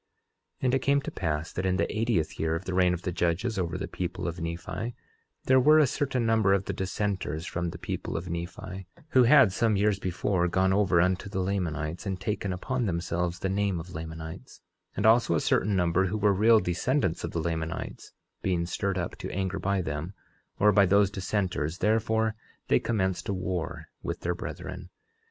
11:24 0.61 0.65
And 0.65 0.73
it 0.73 0.79
came 0.79 1.01
to 1.01 1.11
pass 1.11 1.53
that 1.53 1.63
in 1.67 1.77
the 1.77 1.95
eightieth 1.95 2.39
year 2.39 2.55
of 2.55 2.65
the 2.65 2.73
reign 2.73 2.91
of 2.95 3.03
the 3.03 3.11
judges 3.11 3.59
over 3.59 3.77
the 3.77 3.87
people 3.87 4.27
of 4.27 4.41
Nephi, 4.41 4.95
there 5.45 5.59
were 5.59 5.77
a 5.77 5.85
certain 5.85 6.25
number 6.25 6.53
of 6.53 6.65
the 6.65 6.73
dissenters 6.73 7.45
from 7.45 7.69
the 7.69 7.77
people 7.77 8.17
of 8.17 8.27
Nephi, 8.27 8.87
who 9.09 9.25
had 9.25 9.53
some 9.53 9.75
years 9.75 9.99
before 9.99 10.47
gone 10.47 10.73
over 10.73 10.99
unto 10.99 11.29
the 11.29 11.39
Lamanites, 11.39 12.07
and 12.07 12.19
taken 12.19 12.51
upon 12.51 12.87
themselves 12.87 13.37
the 13.37 13.47
name 13.47 13.79
of 13.79 13.93
Lamanites, 13.93 14.61
and 14.97 15.05
also 15.05 15.35
a 15.35 15.39
certain 15.39 15.75
number 15.75 16.07
who 16.07 16.17
were 16.17 16.33
real 16.33 16.59
descendants 16.59 17.23
of 17.23 17.29
the 17.29 17.39
Lamanites, 17.39 18.11
being 18.41 18.65
stirred 18.65 18.97
up 18.97 19.15
to 19.19 19.29
anger 19.31 19.59
by 19.59 19.83
them, 19.83 20.15
or 20.57 20.71
by 20.71 20.87
those 20.87 21.11
dissenters, 21.11 21.77
therefore 21.77 22.33
they 22.69 22.79
commenced 22.79 23.29
a 23.29 23.33
war 23.35 23.85
with 24.01 24.21
their 24.21 24.33
brethren. 24.33 24.89